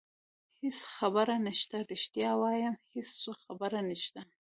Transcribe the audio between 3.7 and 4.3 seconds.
نشته.